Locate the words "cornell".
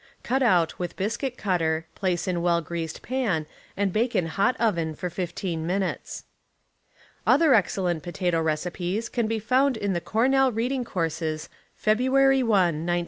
10.01-10.51